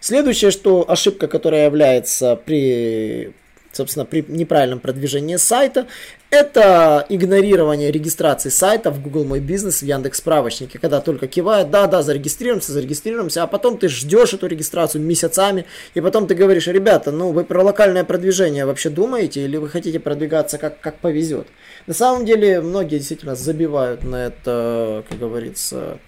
[0.00, 3.32] Следующее, что ошибка, которая является при
[3.72, 5.86] собственно, при неправильном продвижении сайта,
[6.30, 11.86] это игнорирование регистрации сайта в Google Мой Бизнес в Яндекс Справочнике, когда только кивает, да,
[11.86, 17.10] да, зарегистрируемся, зарегистрируемся, а потом ты ждешь эту регистрацию месяцами, и потом ты говоришь, ребята,
[17.12, 21.46] ну вы про локальное продвижение вообще думаете, или вы хотите продвигаться как, как повезет?
[21.86, 25.98] На самом деле, многие действительно забивают на это, как говорится,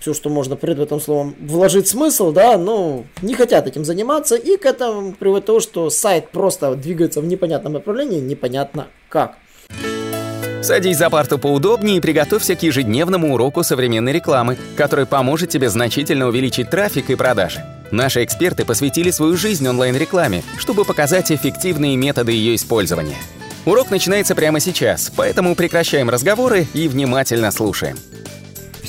[0.00, 4.56] все, что можно пред этом словом вложить смысл, да, но не хотят этим заниматься, и
[4.56, 9.36] к этому приводит то, что сайт просто двигается в непонятном направлении, непонятно как.
[10.62, 16.28] Садись за парту поудобнее и приготовься к ежедневному уроку современной рекламы, который поможет тебе значительно
[16.28, 17.64] увеличить трафик и продажи.
[17.90, 23.16] Наши эксперты посвятили свою жизнь онлайн-рекламе, чтобы показать эффективные методы ее использования.
[23.64, 27.96] Урок начинается прямо сейчас, поэтому прекращаем разговоры и внимательно слушаем.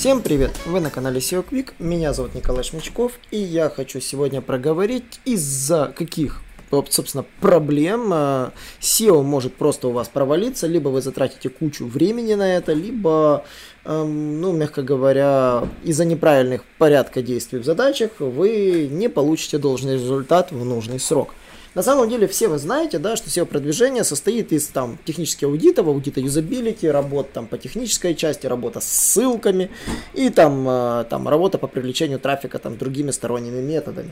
[0.02, 0.60] Всем привет!
[0.66, 5.94] Вы на канале SEO Quick, меня зовут Николай Шмичков, и я хочу сегодня проговорить, из-за
[5.96, 6.42] каких
[6.90, 12.58] собственно, проблем SEO э, может просто у вас провалиться, либо вы затратите кучу времени на
[12.58, 13.46] это, либо,
[13.86, 20.52] эм, ну, мягко говоря, из-за неправильных порядка действий в задачах вы не получите должный результат
[20.52, 21.36] в нужный срок.
[21.74, 26.20] На самом деле все вы знаете, да, что SEO-продвижение состоит из там технических аудитов, аудита
[26.20, 29.70] юзабилити, работ там по технической части, работа с ссылками
[30.14, 34.12] и там, э, там работа по привлечению трафика там другими сторонними методами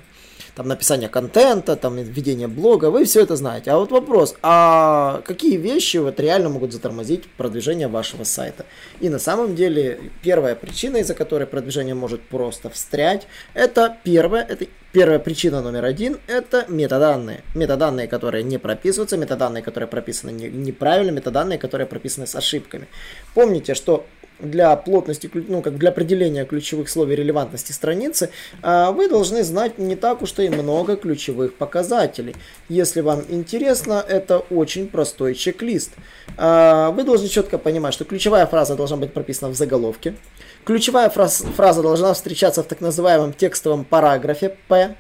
[0.59, 3.71] там написание контента, там ведение блога, вы все это знаете.
[3.71, 8.65] А вот вопрос, а какие вещи вот реально могут затормозить продвижение вашего сайта?
[8.99, 14.65] И на самом деле первая причина, из-за которой продвижение может просто встрять, это первое, это
[14.91, 17.43] Первая причина номер один– это метаданные.
[17.53, 22.87] Метаданные, которые не прописываются, метаданные, которые прописаны неправильно, метаданные, которые прописаны с ошибками.
[23.35, 24.07] Помните, что
[24.39, 28.29] для плотности, ну, как для определения ключевых слов и релевантности страницы,
[28.61, 32.35] а, вы должны знать не так уж и много ключевых показателей.
[32.69, 35.91] Если вам интересно, это очень простой чек-лист.
[36.37, 40.15] А, вы должны четко понимать, что ключевая фраза должна быть прописана в заголовке.
[40.63, 44.95] Ключевая фраза, фраза должна встречаться в так называемом текстовом параграфе P.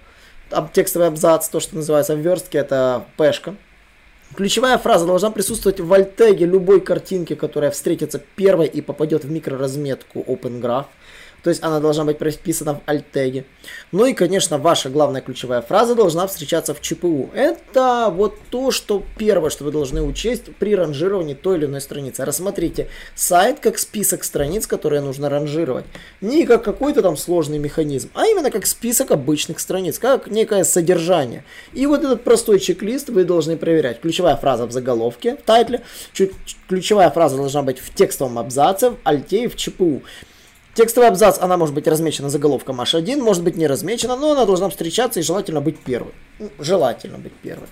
[0.73, 3.55] Текстовый абзац, то, что называется в верстке, это P-шка.
[4.35, 10.19] Ключевая фраза должна присутствовать в альтеге любой картинки, которая встретится первой и попадет в микроразметку
[10.19, 10.85] OpenGraph.
[11.43, 13.45] То есть она должна быть прописана в альтеге.
[13.91, 17.29] Ну и, конечно, ваша главная ключевая фраза должна встречаться в ЧПУ.
[17.33, 22.25] Это вот то, что первое, что вы должны учесть при ранжировании той или иной страницы.
[22.25, 25.85] Рассмотрите сайт как список страниц, которые нужно ранжировать.
[26.21, 31.43] Не как какой-то там сложный механизм, а именно как список обычных страниц, как некое содержание.
[31.73, 34.01] И вот этот простой чек-лист вы должны проверять.
[34.01, 35.81] Ключевая фраза в заголовке, в тайтле,
[36.67, 40.01] ключевая фраза должна быть в текстовом абзаце, в альте и в ЧПУ.
[40.79, 44.69] Текстовый абзац, она может быть размечена заголовком H1, может быть не размечена, но она должна
[44.69, 46.13] встречаться и желательно быть первой.
[46.39, 47.67] Ну, желательно быть первой.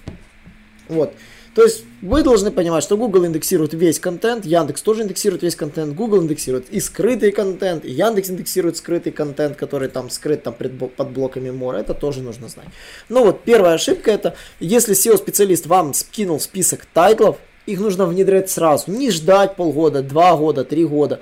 [0.89, 1.13] Вот.
[1.55, 5.95] То есть вы должны понимать, что Google индексирует весь контент, Яндекс тоже индексирует весь контент,
[5.95, 11.09] Google индексирует и скрытый контент, и Яндекс индексирует скрытый контент, который там скрыт там под
[11.11, 12.67] блоками мора, это тоже нужно знать.
[13.07, 17.37] Ну вот, первая ошибка это, если SEO-специалист вам скинул список title ов,
[17.67, 21.19] их нужно внедрять сразу, не ждать полгода, два года, три года.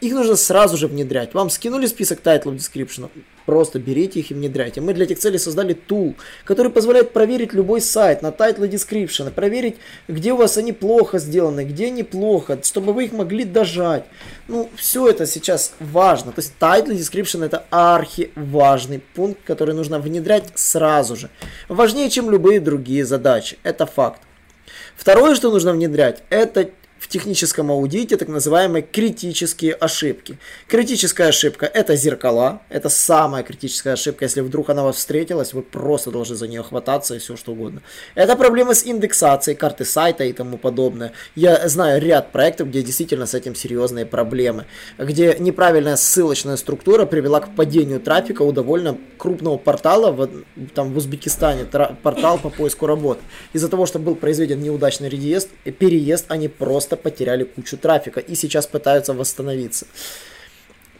[0.00, 1.34] Их нужно сразу же внедрять.
[1.34, 3.10] Вам скинули список title ов description,
[3.46, 4.80] просто берите их и внедряйте.
[4.80, 6.14] Мы для этих целей создали tool,
[6.44, 9.76] который позволяет проверить любой сайт на title ы description, проверить,
[10.06, 14.04] где у вас они плохо сделаны, где неплохо, чтобы вы их могли дожать.
[14.46, 16.30] Ну, все это сейчас важно.
[16.30, 21.28] То есть title ы description это архи важный пункт, который нужно внедрять сразу же.
[21.68, 23.58] Важнее, чем любые другие задачи.
[23.64, 24.22] Это факт.
[24.96, 30.38] Второе, что нужно внедрять, это в техническом аудите так называемые критические ошибки.
[30.66, 34.24] Критическая ошибка– это зеркала, это самая критическая ошибка.
[34.24, 37.82] Если вдруг она вас встретилась, вы просто должны за нее хвататься и все что угодно.
[38.14, 41.12] Это проблемы с индексацией карты сайта и тому подобное.
[41.34, 44.66] Я знаю ряд проектов, где действительно с этим серьезные проблемы,
[44.98, 50.28] где неправильная ссылочная структура привела к падению трафика у довольно крупного портала в,
[50.74, 51.64] там, в Узбекистане,
[52.02, 53.18] портал по поиску работ.
[53.52, 58.34] Из-за того, что был произведен неудачный реест, переезд, они просто просто потеряли кучу трафика и
[58.34, 59.86] сейчас пытаются восстановиться.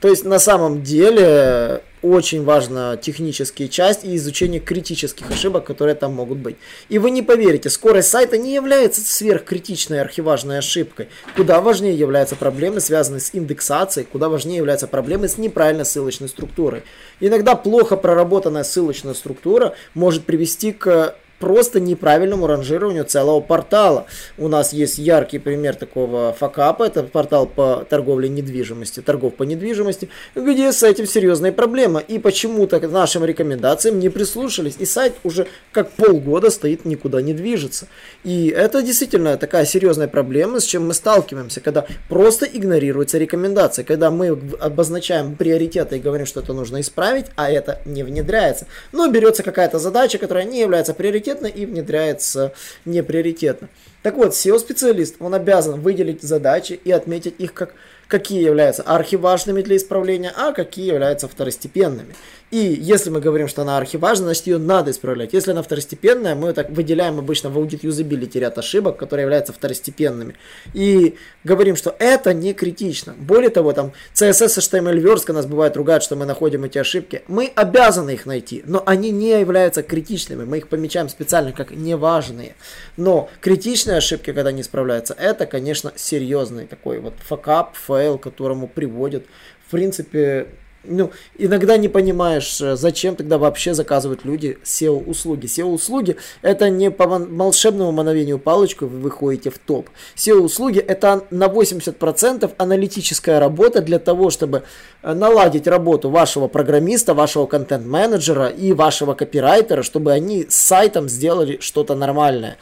[0.00, 6.14] То есть на самом деле очень важна техническая часть и изучение критических ошибок, которые там
[6.14, 6.56] могут быть.
[6.88, 11.08] И вы не поверите, скорость сайта не является сверхкритичной архиважной ошибкой.
[11.34, 16.82] Куда важнее являются проблемы, связанные с индексацией, куда важнее являются проблемы с неправильной ссылочной структурой.
[17.18, 24.06] Иногда плохо проработанная ссылочная структура может привести к просто неправильному ранжированию целого портала.
[24.36, 30.08] У нас есть яркий пример такого факапа, это портал по торговле недвижимости, торгов по недвижимости,
[30.34, 32.00] где с этим серьезная проблема.
[32.00, 37.32] И почему-то к нашим рекомендациям не прислушались, и сайт уже как полгода стоит, никуда не
[37.32, 37.86] движется.
[38.24, 44.10] И это действительно такая серьезная проблема, с чем мы сталкиваемся, когда просто игнорируются рекомендации, когда
[44.10, 48.66] мы обозначаем приоритеты и говорим, что это нужно исправить, а это не внедряется.
[48.92, 50.94] Но берется какая-то задача, которая не является
[51.28, 52.52] приоритетной и внедряется
[52.84, 53.68] неприоритетно.
[54.02, 57.74] Так вот, SEO-специалист, он обязан выделить задачи и отметить их как
[58.08, 62.14] какие являются архиважными для исправления, а какие являются второстепенными.
[62.50, 65.34] И если мы говорим, что она архиважна, значит ее надо исправлять.
[65.34, 70.34] Если она второстепенная, мы так выделяем обычно в аудит юзабилити ряд ошибок, которые являются второстепенными.
[70.72, 73.14] И говорим, что это не критично.
[73.18, 77.22] Более того, там CSS, HTML, верстка нас бывает ругают, что мы находим эти ошибки.
[77.28, 80.44] Мы обязаны их найти, но они не являются критичными.
[80.44, 82.56] Мы их помечаем специально как неважные.
[82.96, 88.68] Но критичные ошибки, когда не справляются, это, конечно, серьезный такой вот fuckup, fail, к которому
[88.68, 89.26] приводит,
[89.66, 90.46] в принципе,
[90.84, 95.46] ну, иногда не понимаешь, э, зачем тогда вообще заказывают люди SEO-услуги.
[95.46, 99.90] SEO-услуги это не по волшебному мановению палочку вы выходите в топ.
[100.16, 104.62] SEO-услуги это на 80% аналитическая работа для того, чтобы
[105.02, 111.58] э, наладить работу вашего программиста, вашего контент-менеджера и вашего копирайтера, чтобы они с сайтом сделали
[111.60, 112.56] что-то нормальное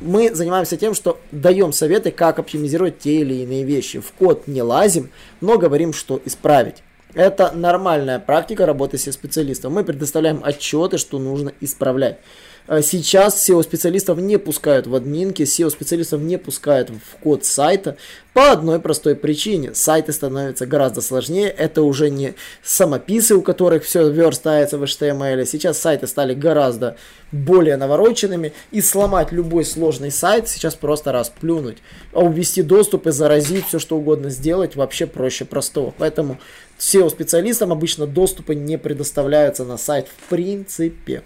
[0.00, 4.00] мы занимаемся тем, что даем советы, как оптимизировать те или иные вещи.
[4.00, 5.10] В код не лазим,
[5.40, 6.82] но говорим, что исправить.
[7.14, 9.72] Это нормальная практика работы с специалистом.
[9.72, 12.18] Мы предоставляем отчеты, что нужно исправлять.
[12.66, 17.96] А сейчас SEO-специалистов не пускают в админки, SEO-специалистов не пускают в код сайта
[18.32, 19.74] по одной простой причине.
[19.74, 25.44] Сайты становятся гораздо сложнее, это уже не самописы, у которых все верстается в HTML.
[25.46, 26.96] Сейчас сайты стали гораздо
[27.32, 31.78] более навороченными, и сломать любой сложный сайт сейчас просто расплюнуть.
[32.12, 35.92] А увести доступ и заразить, все что угодно сделать, вообще проще простого.
[35.98, 36.38] Поэтому
[36.78, 41.22] SEO-специалистам обычно доступы не предоставляются на сайт в принципе.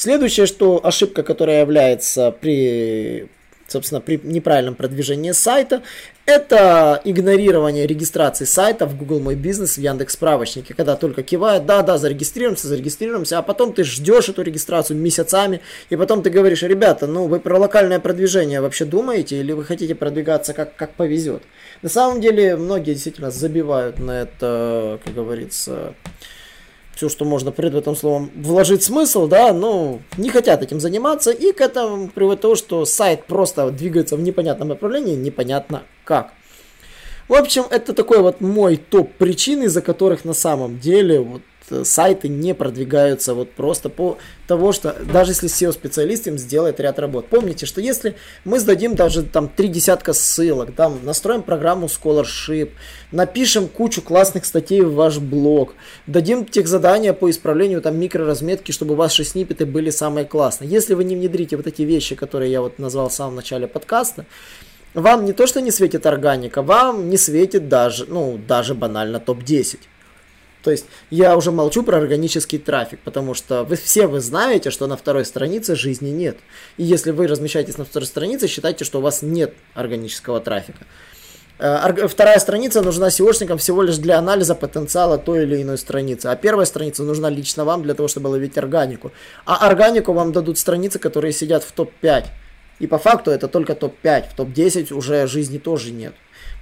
[0.00, 3.28] Следующее, что ошибка, которая является при
[3.68, 5.82] собственно, при неправильном продвижении сайта,
[6.24, 11.82] это игнорирование регистрации сайта в Google Мой Бизнес, в Яндекс Справочнике, когда только кивает, да,
[11.82, 15.60] да, зарегистрируемся, зарегистрируемся, а потом ты ждешь эту регистрацию месяцами,
[15.90, 19.94] и потом ты говоришь, ребята, ну вы про локальное продвижение вообще думаете, или вы хотите
[19.94, 21.42] продвигаться как, как повезет?
[21.82, 25.94] На самом деле, многие действительно забивают на это, как говорится,
[27.00, 31.52] все, что можно пред этом словом вложить смысл, да, но не хотят этим заниматься, и
[31.52, 36.34] к этому приводит то, что сайт просто двигается в непонятном направлении, непонятно как.
[37.26, 41.40] В общем, это такой вот мой топ причин, из-за которых на самом деле вот
[41.84, 47.28] сайты не продвигаются вот просто по того, что даже если SEO-специалист им сделает ряд работ.
[47.28, 52.70] Помните, что если мы сдадим даже там три десятка ссылок, там настроим программу Scholarship,
[53.12, 55.74] напишем кучу классных статей в ваш блог,
[56.06, 60.70] дадим тех задания по исправлению там микроразметки, чтобы ваши сниппеты были самые классные.
[60.70, 64.26] Если вы не внедрите вот эти вещи, которые я вот назвал в самом начале подкаста,
[64.94, 69.78] вам не то, что не светит органика, вам не светит даже, ну, даже банально топ-10.
[70.62, 74.86] То есть я уже молчу про органический трафик, потому что вы все вы знаете, что
[74.86, 76.38] на второй странице жизни нет.
[76.76, 80.86] И если вы размещаетесь на второй странице, считайте, что у вас нет органического трафика.
[81.60, 86.26] Э, вторая страница нужна SEOшникам всего лишь для анализа потенциала той или иной страницы.
[86.26, 89.12] А первая страница нужна лично вам для того, чтобы ловить органику.
[89.44, 92.24] А органику вам дадут страницы, которые сидят в топ-5.
[92.78, 94.30] И по факту это только топ-5.
[94.30, 96.14] В топ-10 уже жизни тоже нет.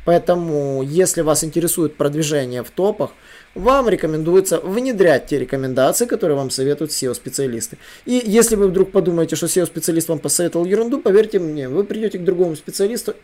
[0.04, 3.10] Поэтому, если вас интересует продвижение в топах,
[3.54, 7.78] вам рекомендуется внедрять те рекомендации, которые вам советуют SEO-специалисты.
[8.04, 12.24] И если вы вдруг подумаете, что SEO-специалист вам посоветовал ерунду, поверьте мне, вы придете к
[12.24, 13.14] другому специалисту,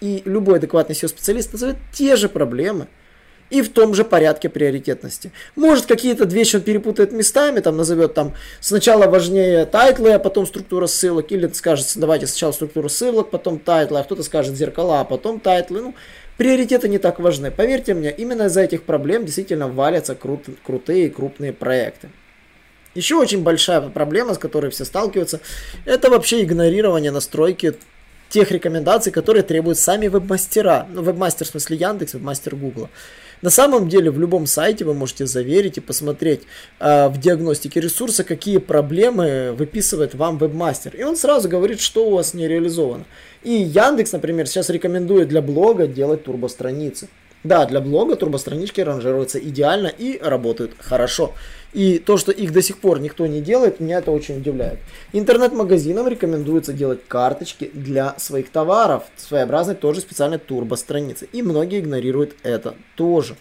[0.00, 2.88] и любой адекватный SEO-специалист назовет те же проблемы,
[3.52, 5.30] и в том же порядке приоритетности.
[5.56, 10.46] Может, какие-то вещи он перепутает местами, там назовет там сначала важнее title ы, а потом
[10.46, 15.00] структура ссылок, или скажет, давайте сначала структуру ссылок, потом title ы, а кто-то скажет зеркала,
[15.00, 15.82] а потом title ы.
[15.82, 15.94] Ну,
[16.42, 17.52] приоритеты не так важны.
[17.52, 22.08] Поверьте мне, именно из-за этих проблем действительно валятся крут, крутые и крупные проекты.
[22.96, 25.38] Еще очень большая проблема, с которой все сталкиваются,
[25.84, 27.74] это вообще игнорирование настройки
[28.32, 30.86] тех рекомендаций, которые требуют сами веб-мастера.
[30.90, 32.88] Ну, веб-мастер в смысле Яндекс, веб-мастер Гугла.
[33.42, 36.42] На самом деле в любом сайте вы можете заверить и посмотреть
[36.80, 40.96] э, в диагностике ресурса, какие проблемы выписывает вам вебмастер.
[40.96, 43.04] И он сразу говорит, что у вас не реализовано.
[43.42, 47.08] И Яндекс, например, сейчас рекомендует для блога делать турбостраницы.
[47.44, 51.32] Да, для блога турбостранички ранжируются идеально и работают хорошо.
[51.72, 54.78] И то, что их до сих пор никто не делает, меня это очень удивляет.
[55.12, 61.28] Интернет-магазинам рекомендуется делать карточки для своих товаров, своеобразной тоже специальной турбостраницы.
[61.32, 63.36] И многие игнорируют это тоже.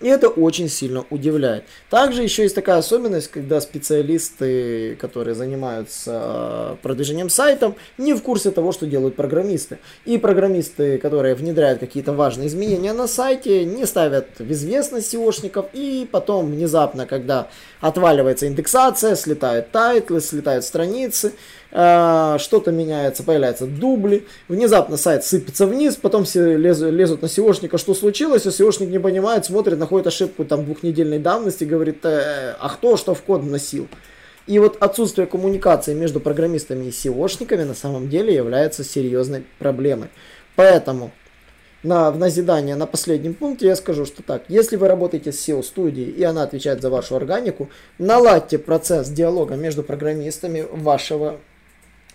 [0.00, 1.64] И это очень сильно удивляет.
[1.88, 8.50] Также еще есть такая особенность, когда специалисты, которые занимаются э, продвижением сайтом, не в курсе
[8.50, 9.78] того, что делают программисты.
[10.04, 15.66] И программисты, которые внедряют какие-то важные изменения на сайте, не ставят в известность SEO шников.
[15.72, 17.48] И потом внезапно, когда
[17.80, 21.32] отваливается индексация, слетают title ы, слетают страницы,
[21.74, 27.78] что-то меняется, появляются дубли, внезапно сайт сыпется вниз, потом все лезут, лезут на SEO шника,
[27.78, 32.54] что случилось, а SEO шник не понимает, смотрит, находит ошибку там двухнедельной давности, говорит, э,
[32.60, 33.88] а кто что в код вносил.
[34.46, 40.10] И вот отсутствие коммуникации между программистами и SEO шниками на самом деле является серьезной проблемой.
[40.54, 41.10] Поэтому
[41.82, 46.10] на, в назидание на последнем пункте я скажу, что так, если вы работаете с SEO-студией
[46.10, 51.40] и она отвечает за вашу органику, наладьте процесс диалога между программистами вашего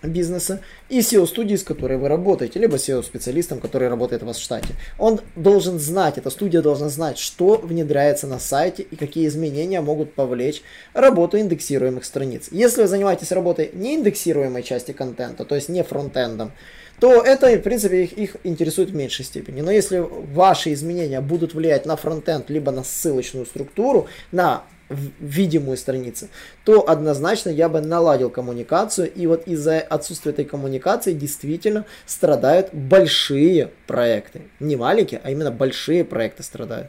[0.02, 4.74] бизнеса и SEO-студии, с которой вы работаете, либо SEO-специалистом, который работает у вас в штате.
[4.98, 10.14] Он должен знать, эта студия должна знать, что внедряется на сайте и какие изменения могут
[10.14, 12.48] повлечь работу индексируемых страниц.
[12.50, 16.52] Если вы занимаетесь работой не индексируемой части контента, то есть не фронтендом,
[17.00, 19.62] то это, в принципе, их, их интересует в меньшей степени.
[19.62, 26.28] Но если ваши изменения будут влиять на фронтенд, либо на ссылочную структуру, на видимую страницу,
[26.64, 29.12] то однозначно я бы наладил коммуникацию.
[29.12, 34.42] И вот из-за отсутствия этой коммуникации действительно страдают большие проекты.
[34.58, 36.88] Не маленькие, а именно большие проекты страдают.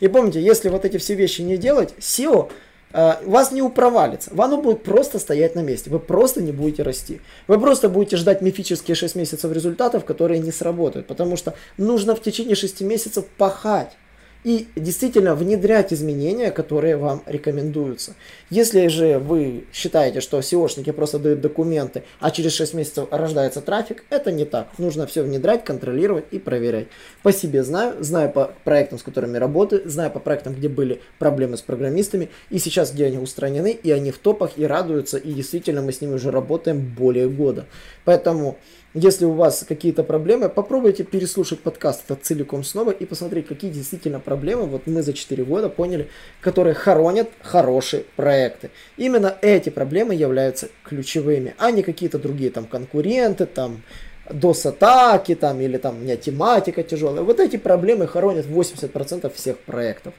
[0.00, 2.50] И помните, если вот эти все вещи не делать, SEO
[2.92, 4.30] э, вас не упровалится.
[4.36, 5.90] Оно будет просто стоять на месте.
[5.90, 7.20] Вы просто не будете расти.
[7.46, 11.06] Вы просто будете ждать мифические 6 месяцев результатов, которые не сработают.
[11.06, 13.96] Потому что нужно в течение 6 месяцев пахать
[14.44, 18.14] и действительно внедрять изменения, которые вам рекомендуются.
[18.50, 24.04] Если же вы считаете, что SEOшники просто дают документы, а через 6 месяцев рождается трафик,
[24.10, 24.68] это не так.
[24.78, 26.88] Нужно все внедрять, контролировать и проверять.
[27.22, 31.56] По себе знаю, знаю по проектам, с которыми работаю, знаю по проектам, где были проблемы
[31.56, 35.82] с программистами, и сейчас, где они устранены, и они в топах, и радуются, и действительно
[35.82, 37.66] мы с ними уже работаем более года.
[38.04, 38.58] Поэтому
[38.94, 44.20] если у вас какие-то проблемы, попробуйте переслушать подкаст этот целиком снова и посмотреть, какие действительно
[44.20, 46.08] проблемы, вот мы за 4 года поняли,
[46.40, 48.70] которые хоронят хорошие проекты.
[48.96, 53.82] Именно эти проблемы являются ключевыми, а не какие-то другие там конкуренты, там
[54.28, 57.22] DOS-атаки там, или там у меня тематика тяжелая.
[57.22, 60.14] Вот эти проблемы хоронят 80% всех проектов.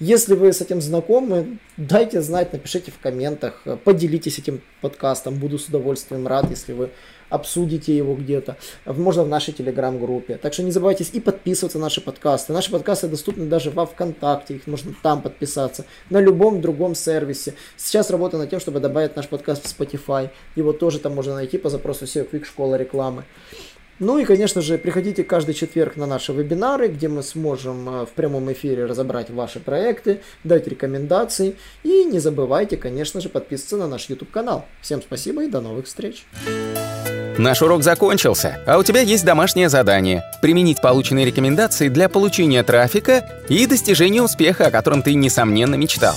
[0.00, 5.66] Если вы с этим знакомы, дайте знать, напишите в комментах, поделитесь этим подкастом, буду с
[5.66, 6.88] удовольствием рад, если вы
[7.28, 10.38] обсудите его где-то, можно в нашей телеграм-группе.
[10.38, 12.54] Так что не забывайте и подписываться на наши подкасты.
[12.54, 17.52] Наши подкасты доступны даже во ВКонтакте, их можно там подписаться, на любом другом сервисе.
[17.76, 20.30] Сейчас работаю над тем, чтобы добавить наш подкаст в Spotify.
[20.56, 23.24] Его тоже там можно найти по запросу SEO Quick Школа рекламы.
[24.00, 28.08] Ну и, конечно же, приходите каждый четверг на наши вебинары, где мы сможем э, в
[28.08, 31.56] прямом эфире разобрать ваши проекты, дать рекомендации.
[31.82, 34.64] И не забывайте, конечно же, подписываться на наш YouTube канал.
[34.80, 36.24] Всем спасибо и до новых встреч!
[37.36, 43.44] Наш урок закончился, а у тебя есть домашнее задание– применить полученные рекомендации для получения трафика
[43.50, 46.16] и достижения успеха, о котором ты, несомненно, мечтал.